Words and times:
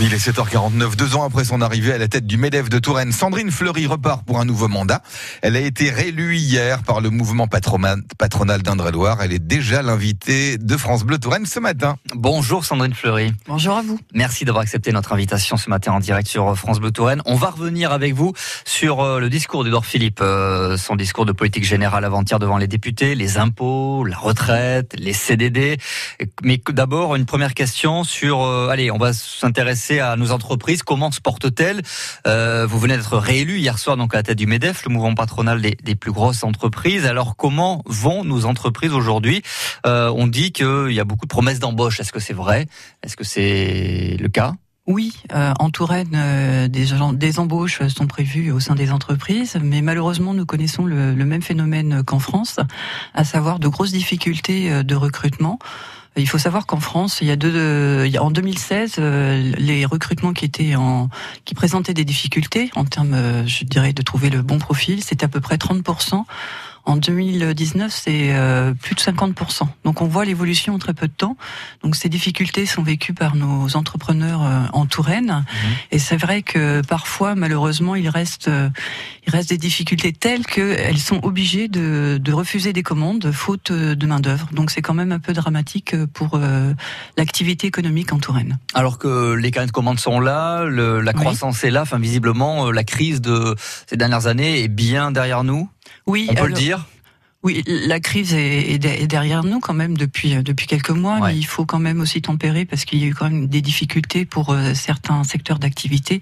Il 0.00 0.14
est 0.14 0.30
7h49, 0.30 0.94
deux 0.94 1.16
ans 1.16 1.24
après 1.24 1.44
son 1.44 1.60
arrivée 1.60 1.92
à 1.92 1.98
la 1.98 2.06
tête 2.06 2.24
du 2.24 2.36
MEDEF 2.36 2.68
de 2.68 2.78
Touraine, 2.78 3.10
Sandrine 3.10 3.50
Fleury 3.50 3.88
repart 3.88 4.24
pour 4.24 4.38
un 4.38 4.44
nouveau 4.44 4.68
mandat. 4.68 5.02
Elle 5.42 5.56
a 5.56 5.60
été 5.60 5.90
réélue 5.90 6.36
hier 6.36 6.84
par 6.84 7.00
le 7.00 7.10
mouvement 7.10 7.48
patronal 7.48 8.62
d'Indre-et-Loire. 8.62 9.18
Elle 9.22 9.32
est 9.32 9.44
déjà 9.44 9.82
l'invitée 9.82 10.56
de 10.56 10.76
France 10.76 11.02
Bleu 11.02 11.18
Touraine 11.18 11.46
ce 11.46 11.58
matin. 11.58 11.96
Bonjour 12.14 12.64
Sandrine 12.64 12.94
Fleury. 12.94 13.32
Bonjour 13.48 13.76
à 13.76 13.82
vous. 13.82 13.98
Merci 14.14 14.44
d'avoir 14.44 14.62
accepté 14.62 14.92
notre 14.92 15.12
invitation 15.12 15.56
ce 15.56 15.68
matin 15.68 15.90
en 15.90 15.98
direct 15.98 16.28
sur 16.28 16.56
France 16.56 16.78
Bleu 16.78 16.92
Touraine. 16.92 17.20
On 17.26 17.34
va 17.34 17.50
revenir 17.50 17.90
avec 17.90 18.14
vous 18.14 18.34
sur 18.64 19.00
euh, 19.00 19.18
le 19.18 19.28
discours 19.28 19.64
d'Edouard 19.64 19.84
Philippe, 19.84 20.20
euh, 20.20 20.76
son 20.76 20.94
discours 20.94 21.26
de 21.26 21.32
politique 21.32 21.64
générale 21.64 22.04
avant-hier 22.04 22.38
devant 22.38 22.58
les 22.58 22.68
députés, 22.68 23.16
les 23.16 23.38
impôts, 23.38 24.04
la 24.04 24.16
retraite, 24.16 24.94
les 24.96 25.12
CDD. 25.12 25.76
Mais 26.44 26.62
d'abord, 26.70 27.16
une 27.16 27.26
première 27.26 27.54
question 27.54 28.04
sur, 28.04 28.44
euh, 28.44 28.68
allez, 28.68 28.92
on 28.92 28.98
va 28.98 29.12
s'intéresser 29.12 29.87
à 29.90 30.16
nos 30.16 30.32
entreprises. 30.32 30.82
Comment 30.82 31.10
se 31.10 31.20
portent-elles 31.20 31.82
euh, 32.26 32.66
Vous 32.66 32.78
venez 32.78 32.96
d'être 32.96 33.16
réélu 33.16 33.58
hier 33.58 33.78
soir 33.78 33.96
donc 33.96 34.14
à 34.14 34.18
la 34.18 34.22
tête 34.22 34.38
du 34.38 34.46
Medef, 34.46 34.84
le 34.84 34.92
mouvement 34.92 35.14
patronal 35.14 35.60
des, 35.60 35.94
plus 35.94 36.12
grosses 36.12 36.44
entreprises. 36.44 37.06
Alors 37.06 37.36
comment 37.36 37.82
vont 37.86 38.24
nos 38.24 38.44
entreprises 38.44 38.92
aujourd'hui 38.92 39.42
euh, 39.86 40.12
On 40.14 40.26
dit 40.26 40.52
qu'il 40.52 40.92
y 40.92 41.00
a 41.00 41.04
beaucoup 41.04 41.26
de 41.26 41.30
promesses 41.30 41.58
d'embauche. 41.58 42.00
Est-ce 42.00 42.12
que 42.12 42.20
c'est 42.20 42.34
vrai? 42.34 42.66
Est-ce 43.02 43.16
que 43.16 43.24
c'est 43.24 44.16
le 44.20 44.28
cas? 44.28 44.54
Oui, 44.86 45.12
euh, 45.34 45.52
en 45.58 45.68
Touraine, 45.68 46.14
euh, 46.14 46.68
des, 46.68 46.86
des, 47.12 47.38
embauches 47.38 47.86
sont 47.88 48.06
prévues 48.06 48.52
au 48.52 48.60
sein 48.60 48.74
des 48.74 48.90
entreprises, 48.90 49.58
mais 49.62 49.82
malheureusement, 49.82 50.32
nous 50.32 50.46
connaissons 50.46 50.86
le, 50.86 51.14
même 51.14 51.42
phénomène 51.42 52.02
qu'en 52.04 52.18
France, 52.18 52.58
à 53.12 53.24
savoir 53.24 53.58
de 53.58 53.68
grosses 53.68 53.92
difficultés 53.92 54.82
de 54.82 54.94
recrutement. 54.94 55.58
Il 56.18 56.28
faut 56.28 56.38
savoir 56.38 56.66
qu'en 56.66 56.80
France, 56.80 57.18
il 57.20 57.28
y 57.28 57.30
a 57.30 57.36
deux, 57.36 58.10
en 58.18 58.30
2016, 58.30 58.96
euh, 58.98 59.52
les 59.56 59.84
recrutements 59.84 60.32
qui 60.32 60.44
étaient 60.44 60.74
en, 60.74 61.08
qui 61.44 61.54
présentaient 61.54 61.94
des 61.94 62.04
difficultés 62.04 62.70
en 62.74 62.84
termes, 62.84 63.14
euh, 63.14 63.46
je 63.46 63.64
dirais, 63.64 63.92
de 63.92 64.02
trouver 64.02 64.28
le 64.28 64.42
bon 64.42 64.58
profil, 64.58 65.02
c'était 65.02 65.24
à 65.24 65.28
peu 65.28 65.40
près 65.40 65.58
30 65.58 65.82
en 66.88 66.96
2019, 66.96 67.92
c'est 67.94 68.34
euh, 68.34 68.72
plus 68.72 68.94
de 68.94 69.00
50%. 69.00 69.68
Donc 69.84 70.00
on 70.00 70.06
voit 70.06 70.24
l'évolution 70.24 70.74
en 70.74 70.78
très 70.78 70.94
peu 70.94 71.06
de 71.06 71.12
temps. 71.12 71.36
Donc 71.82 71.96
ces 71.96 72.08
difficultés 72.08 72.64
sont 72.64 72.82
vécues 72.82 73.12
par 73.12 73.36
nos 73.36 73.76
entrepreneurs 73.76 74.42
euh, 74.42 74.62
en 74.72 74.86
Touraine. 74.86 75.26
Mhm. 75.26 75.70
Et 75.90 75.98
c'est 75.98 76.16
vrai 76.16 76.40
que 76.40 76.80
parfois, 76.80 77.34
malheureusement, 77.34 77.94
il 77.94 78.08
reste, 78.08 78.48
euh, 78.48 78.70
il 79.26 79.32
reste 79.32 79.50
des 79.50 79.58
difficultés 79.58 80.12
telles 80.12 80.46
qu'elles 80.46 80.98
sont 80.98 81.20
obligées 81.22 81.68
de, 81.68 82.18
de, 82.18 82.32
refuser 82.32 82.72
des 82.72 82.82
commandes 82.82 83.32
faute 83.32 83.70
de 83.70 84.06
main 84.06 84.20
d'œuvre. 84.20 84.48
Donc 84.52 84.70
c'est 84.70 84.82
quand 84.82 84.94
même 84.94 85.12
un 85.12 85.18
peu 85.18 85.34
dramatique 85.34 85.94
pour 86.14 86.40
l'activité 87.16 87.66
économique 87.66 88.12
en 88.12 88.18
Touraine. 88.18 88.58
Alors 88.74 88.98
que 88.98 89.34
les 89.34 89.50
carnets 89.50 89.66
de 89.66 89.72
commandes 89.72 89.98
sont 89.98 90.20
là, 90.20 90.64
le, 90.64 91.00
la 91.00 91.12
croissance 91.12 91.64
est 91.64 91.70
là. 91.70 91.82
Enfin, 91.82 91.98
visiblement, 91.98 92.70
la 92.70 92.84
crise 92.84 93.20
de 93.20 93.56
ces 93.86 93.96
dernières 93.96 94.26
années 94.26 94.62
est 94.62 94.68
bien 94.68 95.10
derrière 95.10 95.44
nous. 95.44 95.68
Oui, 96.08 96.26
on 96.30 96.34
peut 96.34 96.48
le 96.48 96.54
dire. 96.54 96.86
Oui, 97.44 97.62
la 97.66 98.00
crise 98.00 98.34
est, 98.34 98.78
derrière 99.06 99.44
nous 99.44 99.60
quand 99.60 99.74
même 99.74 99.96
depuis 99.96 100.34
euh, 100.34 100.42
depuis 100.42 100.66
quelques 100.66 100.90
mois, 100.90 101.20
mais 101.20 101.36
il 101.36 101.46
faut 101.46 101.64
quand 101.64 101.78
même 101.78 102.00
aussi 102.00 102.20
tempérer 102.20 102.64
parce 102.64 102.84
qu'il 102.84 102.98
y 102.98 103.04
a 103.04 103.06
eu 103.06 103.14
quand 103.14 103.30
même 103.30 103.46
des 103.46 103.62
difficultés 103.62 104.24
pour 104.24 104.50
euh, 104.50 104.74
certains 104.74 105.22
secteurs 105.22 105.60
d'activité 105.60 106.20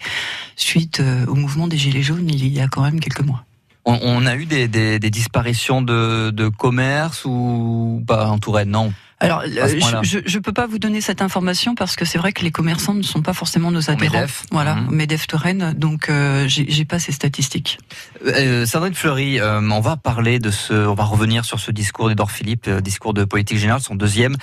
suite 0.56 1.00
euh, 1.00 1.24
au 1.24 1.34
mouvement 1.34 1.68
des 1.68 1.78
gilets 1.78 2.02
jaunes 2.02 2.28
il 2.28 2.52
y 2.52 2.60
a 2.60 2.68
quand 2.68 2.82
même 2.82 3.00
quelques 3.00 3.22
mois. 3.22 3.44
On, 3.86 4.26
a 4.26 4.34
eu 4.34 4.46
des, 4.46 4.66
des, 4.66 5.10
disparitions 5.10 5.80
de, 5.80 6.30
de 6.30 6.48
commerce 6.48 7.24
ou 7.24 8.02
pas 8.04 8.26
en 8.26 8.40
Touraine, 8.40 8.70
non? 8.70 8.92
Alors, 9.18 9.44
euh, 9.46 10.02
je 10.02 10.18
ne 10.18 10.42
peux 10.42 10.52
pas 10.52 10.66
vous 10.66 10.78
donner 10.78 11.00
cette 11.00 11.22
information 11.22 11.74
parce 11.74 11.96
que 11.96 12.04
c'est 12.04 12.18
vrai 12.18 12.32
que 12.32 12.42
les 12.42 12.50
commerçants 12.50 12.92
ne 12.92 13.02
sont 13.02 13.22
pas 13.22 13.32
forcément 13.32 13.70
nos 13.70 13.90
adhérents. 13.90 14.20
Medef. 14.20 14.42
Voilà, 14.50 14.74
mmh. 14.74 14.90
Medef 14.90 15.26
Touraine, 15.26 15.72
donc 15.74 16.10
euh, 16.10 16.44
j'ai 16.46 16.84
pas 16.84 16.98
ces 16.98 17.12
statistiques. 17.12 17.78
Euh, 18.26 18.66
Sandrine 18.66 18.92
Fleury, 18.92 19.40
euh, 19.40 19.60
on 19.60 19.80
va 19.80 19.96
parler 19.96 20.38
de 20.38 20.50
ce, 20.50 20.74
on 20.74 20.92
va 20.92 21.04
revenir 21.04 21.46
sur 21.46 21.60
ce 21.60 21.70
discours 21.70 22.10
d'Edouard 22.10 22.30
Philippe, 22.30 22.68
discours 22.68 23.14
de 23.14 23.24
politique 23.24 23.56
générale, 23.56 23.80
son 23.80 23.94
deuxième 23.94 24.36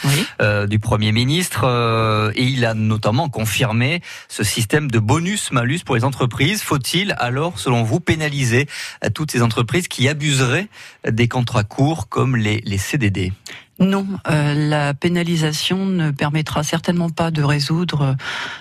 du 0.67 0.79
Premier 0.79 1.11
ministre, 1.11 2.31
et 2.35 2.44
il 2.44 2.66
a 2.66 2.73
notamment 2.73 3.29
confirmé 3.29 4.01
ce 4.28 4.44
système 4.44 4.90
de 4.90 5.00
bonus-malus 5.00 5.79
pour 5.85 5.95
les 5.95 6.03
entreprises. 6.03 6.61
Faut-il 6.63 7.16
alors, 7.19 7.59
selon 7.59 7.84
vous, 7.84 8.00
pénaliser 8.00 8.67
toutes 9.13 9.31
ces 9.31 9.41
entreprises 9.41 9.88
qui 9.88 10.07
abuseraient 10.07 10.67
des 11.07 11.28
contrats 11.28 11.63
courts 11.63 12.09
comme 12.09 12.35
les, 12.35 12.61
les 12.66 12.78
CDD 12.78 13.31
non, 13.79 14.06
euh, 14.29 14.69
la 14.69 14.94
pénalisation 14.94 15.85
ne 15.85 16.11
permettra 16.11 16.63
certainement 16.63 17.09
pas 17.09 17.31
de 17.31 17.41
résoudre 17.44 18.16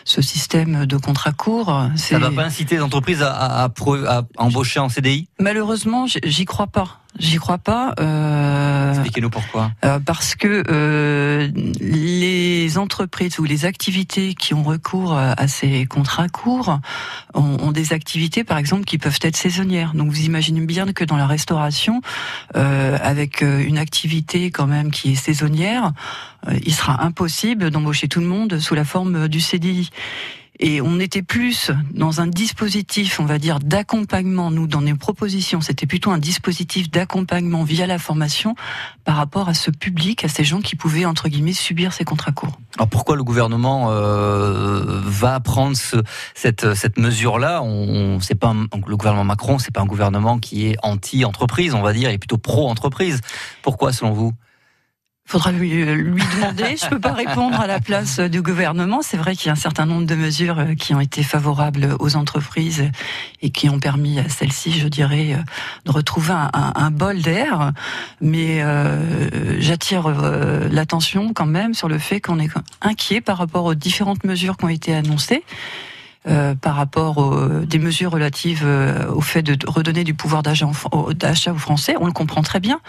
ce 0.05 0.23
système 0.23 0.87
de 0.87 0.97
contrat 0.97 1.33
court. 1.33 1.89
Ça 1.97 2.19
ne 2.19 2.25
va 2.25 2.31
pas 2.31 2.45
inciter 2.45 2.77
les 2.77 2.83
entreprises 2.83 3.23
à, 3.23 3.65
à 3.65 4.23
embaucher 4.39 4.81
en 4.81 4.89
CDI 4.89 5.29
Malheureusement, 5.39 6.07
j'y 6.07 6.45
crois 6.45 6.67
pas. 6.67 7.03
J'y 7.19 7.37
crois 7.37 7.59
pas. 7.59 7.95
Euh, 8.01 8.93
Expliquez-nous 8.93 9.29
pourquoi. 9.29 9.71
Euh, 9.85 9.99
parce 10.01 10.35
que 10.35 10.65
euh, 10.69 11.49
les 12.73 12.79
entreprises 12.79 13.39
ou 13.39 13.45
les 13.45 13.67
activités 13.67 14.35
qui 14.35 14.55
ont 14.55 14.63
recours 14.63 15.15
à 15.15 15.47
ces 15.47 15.85
contrats 15.85 16.29
courts 16.29 16.81
ont, 17.35 17.59
ont, 17.61 17.73
des 17.73 17.93
activités, 17.93 18.45
par 18.45 18.57
exemple, 18.57 18.85
qui 18.85 18.97
peuvent 18.97 19.19
être 19.21 19.37
saisonnières. 19.37 19.93
Donc 19.95 20.09
vous 20.09 20.25
imaginez 20.25 20.61
bien 20.61 20.87
que 20.93 21.05
dans 21.05 21.19
la 21.19 21.27
restauration, 21.27 22.01
euh, 22.57 22.97
avec 23.03 23.43
euh, 23.43 23.63
une 23.63 23.77
activité 23.77 24.51
quand 24.51 24.67
même 24.67 24.91
qui 24.91 25.13
est 25.13 25.17
saisonnière, 25.17 25.93
euh, 26.49 26.59
il 26.65 26.73
sera 26.73 27.05
impossible 27.05 27.71
d'embaucher 27.71 28.09
tout 28.09 28.21
le 28.21 28.27
monde 28.27 28.59
sous 28.59 28.75
la 28.75 28.85
forme 28.85 29.29
du 29.29 29.41
CDI. 29.41 29.91
Et 30.61 30.81
on 30.81 31.01
était 31.01 31.23
plus 31.23 31.71
dans 31.93 32.21
un 32.21 32.27
dispositif, 32.27 33.19
on 33.19 33.25
va 33.25 33.39
dire, 33.39 33.59
d'accompagnement. 33.59 34.51
Nous, 34.51 34.67
dans 34.67 34.83
nos 34.83 34.97
propositions, 34.97 35.61
c'était 35.61 35.87
plutôt 35.87 36.11
un 36.11 36.19
dispositif 36.19 36.91
d'accompagnement 36.91 37.65
via 37.65 37.87
la 37.87 37.99
formation 37.99 38.55
par 39.05 39.17
rapport 39.17 39.49
à 39.49 39.55
ce 39.55 39.71
public, 39.71 40.25
à 40.25 40.29
ces 40.29 40.45
gens 40.45 40.61
qui 40.61 40.77
pouvaient, 40.77 41.05
entre 41.07 41.29
guillemets, 41.29 41.55
subir 41.55 41.93
ces 41.93 42.05
contrats 42.05 42.33
courts. 42.33 42.61
Alors 42.77 42.89
pourquoi 42.89 43.17
le 43.17 43.25
gouvernement 43.25 43.89
euh, 43.91 45.01
va 45.05 45.41
prendre 45.41 45.77
ce, 45.77 45.97
cette, 46.35 46.75
cette 46.75 46.99
mesure-là? 46.99 47.63
On, 47.63 48.21
c'est 48.21 48.35
pas 48.35 48.55
Le 48.87 48.97
gouvernement 48.97 49.25
Macron, 49.25 49.59
c'est 49.59 49.73
pas 49.73 49.81
un 49.81 49.87
gouvernement 49.87 50.39
qui 50.39 50.67
est 50.67 50.77
anti-entreprise, 50.83 51.75
on 51.75 51.83
va 51.83 51.93
dire, 51.93 52.11
il 52.11 52.15
est 52.15 52.19
plutôt 52.19 52.39
pro-entreprise. 52.39 53.21
Pourquoi, 53.63 53.93
selon 53.93 54.13
vous? 54.13 54.33
Faudra 55.25 55.53
lui, 55.53 55.85
lui 55.85 56.23
demander. 56.37 56.77
Je 56.77 56.89
peux 56.89 56.99
pas 56.99 57.13
répondre 57.13 57.61
à 57.61 57.67
la 57.67 57.81
place 57.81 58.21
du 58.21 58.43
gouvernement. 58.43 59.01
C'est 59.03 59.17
vrai 59.17 59.35
qu'il 59.35 59.47
y 59.47 59.49
a 59.51 59.53
un 59.53 59.57
certain 59.57 59.87
nombre 59.87 60.07
de 60.07 60.15
mesures 60.15 60.59
euh, 60.59 60.75
qui 60.75 60.95
ont 60.95 61.01
été 61.01 61.23
favorables 61.23 61.97
aux 62.01 62.17
entreprises 62.17 62.91
et 63.41 63.51
qui 63.51 63.69
ont 63.69 63.79
permis 63.79 64.19
à 64.19 64.29
celles-ci, 64.29 64.73
je 64.73 64.89
dirais, 64.89 65.35
euh, 65.35 65.43
de 65.87 65.91
retrouver 65.91 66.33
un, 66.33 66.73
un, 66.75 66.91
bol 66.91 67.21
d'air. 67.23 67.73
Mais 68.21 68.63
euh, 68.63 69.61
j'attire 69.61 70.09
l'attention 70.71 71.33
quand 71.33 71.47
même 71.47 71.75
sur 71.75 71.89
le 71.89 71.99
fait 71.99 72.21
qu'on 72.21 72.39
est 72.39 72.51
inquiet 72.81 73.21
par 73.21 73.39
rapport 73.39 73.65
aux 73.65 73.75
différentes 73.75 74.25
mesures 74.25 74.57
qui 74.57 74.65
ont 74.65 74.69
été 74.69 74.95
annoncées. 74.95 75.45
Euh, 76.29 76.55
par 76.55 76.77
rapport 76.77 77.19
aux, 77.19 77.49
des 77.67 77.81
mesures 77.81 78.13
relatives 78.13 78.63
euh, 78.65 79.11
au 79.13 79.21
fait 79.21 79.43
de 79.43 79.59
redonner 79.67 80.05
du 80.05 80.15
pouvoir 80.15 80.45
d'achat 80.45 80.69
aux 80.69 81.59
Français. 81.59 81.97
On 81.99 82.07
le 82.07 82.13
comprend 82.13 82.43
très 82.43 82.61
bien. 82.61 82.81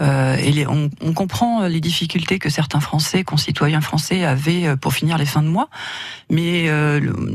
Euh, 0.00 0.34
et 0.34 0.66
on, 0.66 0.90
on, 1.00 1.12
comprend 1.12 1.68
les 1.68 1.80
difficultés 1.80 2.40
que 2.40 2.50
certains 2.50 2.80
Français, 2.80 3.22
concitoyens 3.22 3.82
français, 3.82 4.24
avaient 4.24 4.66
euh, 4.66 4.74
pour 4.74 4.94
finir 4.94 5.16
les 5.16 5.26
fins 5.26 5.44
de 5.44 5.48
mois. 5.48 5.68
Mais 6.28 6.68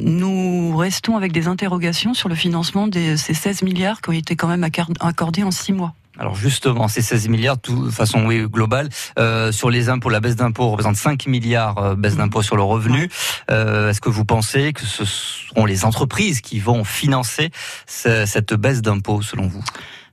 nous 0.04 0.76
restons 0.76 1.16
avec 1.16 1.32
des 1.32 1.48
interrogations 1.48 2.14
sur 2.14 2.28
le 2.28 2.36
financement 2.36 2.88
de 2.88 3.16
ces 3.16 3.34
16 3.34 3.62
milliards 3.62 4.02
qui 4.02 4.10
ont 4.10 4.14
été 4.14 4.36
quand 4.36 4.48
même 4.48 4.68
accordés 5.00 5.44
en 5.44 5.52
six 5.52 5.72
mois. 5.72 5.94
Alors 6.20 6.36
justement, 6.36 6.88
ces 6.88 7.02
16 7.02 7.28
milliards, 7.30 7.58
de 7.58 7.90
façon 7.92 8.26
oui, 8.26 8.48
globale, 8.48 8.90
euh, 9.20 9.52
sur 9.52 9.70
les 9.70 9.90
impôts, 9.90 10.10
la 10.10 10.20
baisse 10.20 10.36
d'impôts 10.36 10.70
représente 10.70 10.96
5 10.96 11.28
milliards 11.28 11.78
euh, 11.78 11.96
baisse 11.96 12.16
d'impôts 12.16 12.42
sur 12.42 12.56
le 12.56 12.64
revenu. 12.64 13.10
Euh, 13.52 13.90
Est-ce 13.90 14.02
que 14.02 14.10
vous 14.10 14.26
pensez 14.26 14.74
que 14.74 14.86
ce 14.86 15.06
seront 15.06 15.66
les 15.66 15.86
entreprises 15.86 16.42
qui 16.42 16.60
vont 16.60 16.84
financer 16.84 17.52
cette 17.86 18.54
baisse 18.54 18.82
d'impôts, 18.82 19.22
selon 19.22 19.48
vous? 19.48 19.64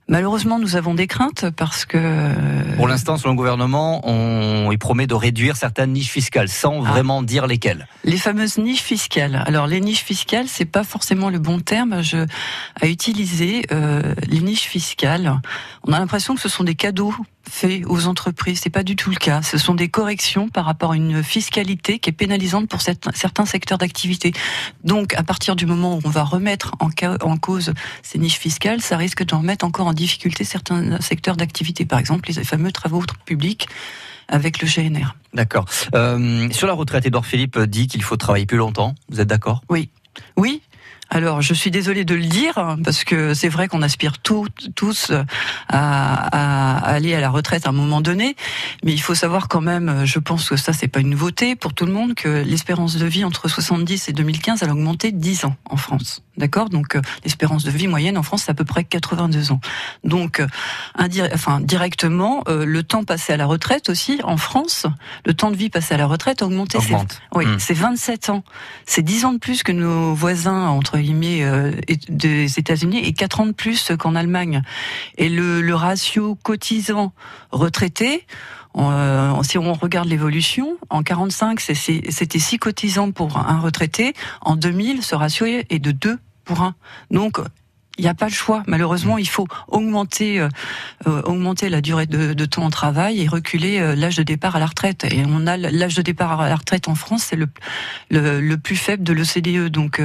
Malheureusement, 0.06 0.58
nous 0.58 0.76
avons 0.76 0.94
des 0.94 1.06
craintes 1.06 1.46
parce 1.56 1.86
que... 1.86 2.76
Pour 2.76 2.88
l'instant, 2.88 3.16
selon 3.16 3.32
le 3.32 3.36
gouvernement, 3.36 4.02
on 4.04 4.70
il 4.70 4.78
promet 4.78 5.06
de 5.06 5.14
réduire 5.14 5.56
certaines 5.56 5.92
niches 5.92 6.10
fiscales, 6.10 6.48
sans 6.48 6.84
ah. 6.84 6.90
vraiment 6.90 7.22
dire 7.22 7.46
lesquelles. 7.46 7.86
Les 8.04 8.16
fameuses 8.16 8.58
niches 8.58 8.82
fiscales. 8.82 9.42
Alors, 9.46 9.66
les 9.66 9.80
niches 9.80 10.04
fiscales, 10.04 10.46
c'est 10.48 10.64
pas 10.64 10.84
forcément 10.84 11.30
le 11.30 11.38
bon 11.38 11.60
terme 11.60 12.02
je, 12.02 12.26
à 12.80 12.86
utiliser. 12.86 13.62
Euh, 13.72 14.14
les 14.28 14.40
niches 14.40 14.66
fiscales, 14.66 15.40
on 15.86 15.92
a 15.92 15.98
l'impression 15.98 16.34
que 16.34 16.40
ce 16.40 16.48
sont 16.48 16.64
des 16.64 16.74
cadeaux 16.74 17.14
fait 17.48 17.84
aux 17.86 18.06
entreprises. 18.06 18.60
C'est 18.62 18.70
pas 18.70 18.82
du 18.82 18.96
tout 18.96 19.10
le 19.10 19.16
cas. 19.16 19.42
Ce 19.42 19.58
sont 19.58 19.74
des 19.74 19.88
corrections 19.88 20.48
par 20.48 20.64
rapport 20.64 20.92
à 20.92 20.96
une 20.96 21.22
fiscalité 21.22 21.98
qui 21.98 22.10
est 22.10 22.12
pénalisante 22.12 22.68
pour 22.68 22.80
certains 22.80 23.46
secteurs 23.46 23.78
d'activité. 23.78 24.32
Donc, 24.82 25.14
à 25.14 25.22
partir 25.22 25.56
du 25.56 25.66
moment 25.66 25.96
où 25.96 26.00
on 26.04 26.10
va 26.10 26.24
remettre 26.24 26.74
en, 26.80 26.88
en 27.22 27.36
cause 27.36 27.74
ces 28.02 28.18
niches 28.18 28.38
fiscales, 28.38 28.80
ça 28.80 28.96
risque 28.96 29.24
de 29.24 29.34
remettre 29.34 29.64
encore 29.64 29.86
en 29.86 29.92
difficulté 29.92 30.44
certains 30.44 31.00
secteurs 31.00 31.36
d'activité. 31.36 31.84
Par 31.84 31.98
exemple, 31.98 32.30
les 32.30 32.44
fameux 32.44 32.72
travaux 32.72 33.02
publics 33.24 33.68
avec 34.28 34.62
le 34.62 34.68
GNR. 34.68 35.14
D'accord. 35.34 35.66
Euh, 35.94 36.48
sur 36.50 36.66
la 36.66 36.72
retraite, 36.72 37.06
Edouard 37.06 37.26
Philippe 37.26 37.58
dit 37.58 37.86
qu'il 37.86 38.02
faut 38.02 38.16
travailler 38.16 38.46
plus 38.46 38.56
longtemps. 38.56 38.94
Vous 39.10 39.20
êtes 39.20 39.28
d'accord? 39.28 39.62
Oui. 39.68 39.90
Oui, 40.36 40.62
alors, 41.10 41.42
je 41.42 41.54
suis 41.54 41.70
désolée 41.70 42.04
de 42.04 42.14
le 42.14 42.24
dire 42.24 42.76
parce 42.82 43.04
que 43.04 43.34
c'est 43.34 43.48
vrai 43.48 43.68
qu'on 43.68 43.82
aspire 43.82 44.18
tous 44.18 45.12
à, 45.68 46.76
aller 46.78 47.14
à 47.14 47.20
la 47.20 47.30
retraite 47.30 47.66
à 47.66 47.70
un 47.70 47.72
moment 47.72 48.00
donné, 48.00 48.36
mais 48.82 48.92
il 48.92 49.00
faut 49.00 49.14
savoir 49.14 49.48
quand 49.48 49.60
même, 49.60 50.04
je 50.04 50.18
pense 50.18 50.48
que 50.48 50.56
ça 50.56 50.72
c'est 50.72 50.88
pas 50.88 51.00
une 51.00 51.10
nouveauté 51.10 51.56
pour 51.56 51.74
tout 51.74 51.86
le 51.86 51.92
monde, 51.92 52.14
que 52.14 52.42
l'espérance 52.42 52.96
de 52.96 53.06
vie 53.06 53.24
entre 53.24 53.48
70 53.48 54.08
et 54.08 54.12
2015 54.12 54.62
elle 54.62 54.70
a 54.70 54.72
augmenté 54.72 55.12
10 55.12 55.44
ans 55.44 55.56
en 55.66 55.76
France. 55.76 56.22
D'accord? 56.36 56.68
Donc 56.68 56.96
euh, 56.96 57.02
l'espérance 57.22 57.62
de 57.62 57.70
vie 57.70 57.86
moyenne 57.86 58.18
en 58.18 58.24
France 58.24 58.44
c'est 58.46 58.50
à 58.50 58.54
peu 58.54 58.64
près 58.64 58.82
82 58.82 59.52
ans. 59.52 59.60
Donc 60.02 60.40
euh, 60.40 60.46
enfin 61.32 61.60
directement 61.60 62.42
euh, 62.48 62.64
le 62.64 62.82
temps 62.82 63.04
passé 63.04 63.32
à 63.32 63.36
la 63.36 63.46
retraite 63.46 63.88
aussi 63.88 64.20
en 64.24 64.36
France, 64.36 64.86
le 65.24 65.34
temps 65.34 65.52
de 65.52 65.56
vie 65.56 65.70
passé 65.70 65.94
à 65.94 65.96
la 65.96 66.06
retraite 66.06 66.42
a 66.42 66.46
augmenté. 66.46 66.78
Oui, 67.34 67.46
hmm. 67.46 67.58
c'est 67.58 67.74
27 67.74 68.30
ans. 68.30 68.42
C'est 68.84 69.02
10 69.02 69.26
ans 69.26 69.32
de 69.32 69.38
plus 69.38 69.62
que 69.62 69.70
nos 69.70 70.14
voisins 70.14 70.66
entre 70.68 70.93
guillemets 70.98 71.44
des 72.08 72.58
États-Unis 72.58 72.98
et 72.98 73.12
4 73.12 73.40
ans 73.40 73.46
de 73.46 73.52
plus 73.52 73.92
qu'en 73.98 74.14
Allemagne. 74.14 74.62
Et 75.18 75.28
le, 75.28 75.60
le 75.60 75.74
ratio 75.74 76.36
cotisant 76.42 77.12
retraité 77.50 78.26
euh, 78.76 79.42
si 79.42 79.58
on 79.58 79.72
regarde 79.72 80.08
l'évolution, 80.08 80.76
en 80.90 81.02
45, 81.02 81.60
c'était 81.60 82.38
6 82.38 82.58
cotisants 82.58 83.12
pour 83.12 83.38
un 83.38 83.60
retraité. 83.60 84.14
En 84.40 84.56
2000, 84.56 85.02
ce 85.02 85.14
ratio 85.14 85.46
est 85.46 85.78
de 85.78 85.92
2 85.92 86.18
pour 86.44 86.62
1. 86.62 86.74
Donc, 87.10 87.40
il 87.98 88.02
n'y 88.02 88.08
a 88.08 88.14
pas 88.14 88.26
le 88.26 88.32
choix. 88.32 88.62
Malheureusement, 88.66 89.18
il 89.18 89.28
faut 89.28 89.46
augmenter, 89.68 90.40
euh, 90.40 90.48
euh, 91.06 91.22
augmenter 91.22 91.68
la 91.68 91.80
durée 91.80 92.06
de, 92.06 92.32
de, 92.32 92.44
temps 92.44 92.64
en 92.64 92.70
travail 92.70 93.20
et 93.20 93.28
reculer 93.28 93.78
euh, 93.78 93.94
l'âge 93.94 94.16
de 94.16 94.22
départ 94.22 94.56
à 94.56 94.58
la 94.58 94.66
retraite. 94.66 95.04
Et 95.04 95.22
on 95.26 95.46
a 95.46 95.56
l'âge 95.56 95.94
de 95.94 96.02
départ 96.02 96.40
à 96.40 96.48
la 96.48 96.56
retraite 96.56 96.88
en 96.88 96.94
France, 96.94 97.26
c'est 97.30 97.36
le, 97.36 97.48
le, 98.10 98.40
le, 98.40 98.56
plus 98.56 98.76
faible 98.76 99.04
de 99.04 99.12
l'OCDE. 99.12 99.70
Donc, 99.70 100.02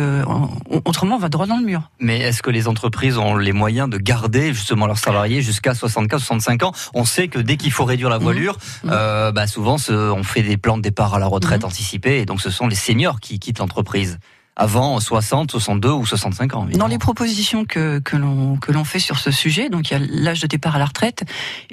autrement, 0.86 1.16
on 1.16 1.20
va 1.20 1.30
droit 1.30 1.48
dans 1.48 1.58
le 1.58 1.66
mur. 1.66 1.90
Mais 2.00 2.20
est-ce 2.20 2.44
que 2.44 2.52
les 2.52 2.68
entreprises 2.68 3.18
ont 3.18 3.36
les 3.36 3.54
moyens 3.54 3.90
de 3.90 3.98
garder 3.98 4.54
justement 4.54 4.86
leurs 4.86 4.98
salariés 4.98 5.42
jusqu'à 5.42 5.74
64, 5.74 6.20
65 6.20 6.64
ans? 6.64 6.72
On 6.94 7.06
sait 7.06 7.28
que 7.28 7.40
dès 7.40 7.58
qu'il 7.58 7.72
faut 7.72 7.86
réduire 7.86 8.10
la 8.10 8.20
mmh. 8.20 8.24
voilure, 8.24 8.58
mmh. 8.84 8.90
bah 9.34 9.48
souvent, 9.48 9.78
on 9.90 10.24
fait 10.24 10.44
des 10.44 10.58
plans 10.58 10.78
de 10.78 10.84
départ 10.84 11.16
à 11.16 11.20
la 11.20 11.28
retraite 11.28 11.64
mmh. 11.64 11.68
anticipés, 11.68 12.20
et 12.20 12.26
donc 12.26 12.42
ce 12.42 12.50
sont 12.50 12.68
les 12.68 12.76
seniors 12.76 13.20
qui 13.20 13.40
quittent 13.40 13.60
l'entreprise 13.60 14.20
avant 14.60 15.00
60, 15.00 15.52
62 15.52 15.90
ou 15.90 16.06
65 16.06 16.54
ans. 16.54 16.68
Dans 16.74 16.88
les 16.88 16.98
propositions 16.98 17.64
que, 17.64 18.00
que 18.00 18.18
l'on 18.18 18.84
fait 18.84 19.00
sur 19.00 19.18
ce 19.18 19.32
sujet, 19.32 19.70
donc 19.70 19.90
il 19.90 19.94
y 19.94 19.96
a 19.96 20.06
l'âge 20.12 20.42
de 20.42 20.48
départ 20.48 20.76
à 20.76 20.80
la 20.80 20.86
retraite 20.86 21.24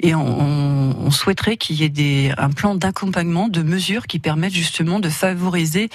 et 0.01 0.15
on, 0.15 0.95
on 0.97 1.11
souhaiterait 1.11 1.57
qu'il 1.57 1.75
y 1.75 1.83
ait 1.83 1.89
des, 1.89 2.31
un 2.37 2.49
plan 2.49 2.75
d'accompagnement 2.75 3.49
de 3.49 3.61
mesures 3.61 4.07
qui 4.07 4.19
permettent 4.19 4.53
justement 4.53 5.01
de 5.01 5.09
favoriser 5.09 5.89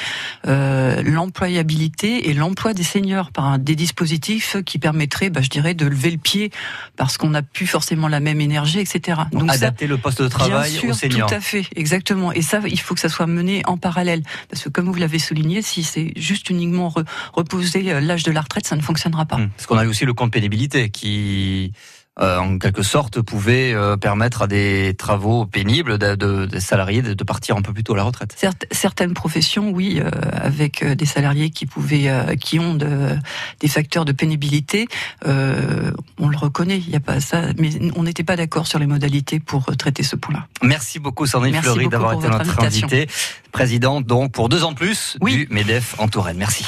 euh, 0.47 1.03
l'employabilité 1.03 2.29
et 2.29 2.35
l'emploi 2.35 2.75
des 2.75 2.83
seniors 2.83 3.31
par 3.31 3.59
des 3.59 3.75
dispositifs 3.75 4.59
qui 4.67 4.79
permettraient, 4.79 5.31
bah, 5.31 5.41
je 5.41 5.49
dirais, 5.49 5.73
de 5.73 5.87
lever 5.87 6.11
le 6.11 6.19
pied 6.19 6.51
parce 6.97 7.17
qu'on 7.17 7.31
n'a 7.31 7.43
plus 7.43 7.67
forcément 7.67 8.09
la 8.09 8.21
même 8.21 8.43
énergie, 8.43 8.81
etc. 8.81 9.23
Donc, 9.33 9.51
adapter 9.51 9.87
le 9.87 9.97
poste 9.97 10.21
de 10.21 10.29
travail 10.29 10.71
bien 10.71 10.81
sûr, 10.81 10.91
aux 10.91 10.93
seniors. 10.93 11.29
Tout 11.29 11.35
à 11.37 11.41
fait, 11.41 11.65
exactement. 11.75 12.33
Et 12.33 12.43
ça, 12.43 12.61
il 12.67 12.79
faut 12.79 12.95
que 12.95 13.01
ça 13.01 13.09
soit 13.09 13.27
mené 13.27 13.63
en 13.67 13.79
parallèle 13.79 14.23
parce 14.51 14.63
que 14.63 14.69
comme 14.69 14.91
vous 14.91 14.95
l'avez 14.95 15.19
souligné, 15.19 15.63
si 15.63 15.85
c'est 15.85 16.13
juste 16.17 16.51
uniquement 16.51 16.82
reposer 16.89 17.93
euh, 17.93 18.01
l'âge 18.01 18.23
de 18.23 18.33
la 18.33 18.41
retraite, 18.41 18.67
ça 18.67 18.77
ne 18.77 18.83
fonctionnera 18.83 19.25
pas. 19.25 19.37
Hum. 19.37 19.51
Parce 19.51 19.67
qu'on 19.67 19.79
a 19.79 19.87
aussi 19.87 20.05
le 20.05 20.15
compte 20.15 20.33
pénibilité 20.33 20.91
qui 20.91 21.73
euh, 22.21 22.37
en 22.37 22.59
quelque 22.59 22.83
sorte, 22.83 23.23
pouvait 23.23 23.73
euh, 23.73 23.97
permettre 23.97 24.43
à 24.43 24.47
des 24.47 24.95
travaux 24.99 25.47
pénibles 25.47 25.97
de, 25.97 26.45
des 26.45 26.61
salariés 26.61 27.01
de, 27.01 27.25
partir 27.25 27.57
un 27.57 27.63
peu 27.63 27.73
plus 27.73 27.85
tôt 27.85 27.95
à 27.95 27.97
la 27.97 28.03
retraite. 28.03 28.37
certaines 28.71 29.15
professions, 29.15 29.71
oui, 29.71 29.99
euh, 29.99 30.11
avec 30.33 30.85
des 30.85 31.07
salariés 31.07 31.49
qui 31.49 31.65
pouvaient, 31.65 32.37
qui 32.39 32.59
ont 32.59 32.75
de, 32.75 33.17
des 33.61 33.69
facteurs 33.69 34.05
de 34.05 34.13
pénibilité, 34.13 34.89
on 35.25 36.29
le 36.29 36.37
reconnaît. 36.37 36.79
Il 36.79 36.91
n'y 36.91 36.97
a 36.97 37.01
pas 37.01 37.21
ça, 37.21 37.45
mais 37.59 37.71
on 37.97 38.03
n'était 38.03 38.25
pas 38.25 38.37
d'accord 38.37 38.67
sur 38.67 38.79
les 38.79 38.87
modalités 38.87 39.41
pour 39.41 39.65
traiter 39.79 40.03
ce 40.03 40.17
point-là. 40.17 40.47
Merci 40.63 40.99
beaucoup, 40.99 41.25
Sandrine 41.25 41.55
Fleury, 41.63 41.89
d'avoir 41.89 42.13
été 42.13 42.29
notre 42.29 42.61
invitée, 42.63 43.09
présidente 43.53 44.05
donc 44.05 44.33
pour 44.33 44.51
deux 44.51 44.65
ans 44.65 44.75
plus 44.75 45.17
du 45.23 45.49
Medef 45.51 45.99
en 45.99 46.09
Touraine. 46.09 46.37
Merci. 46.37 46.67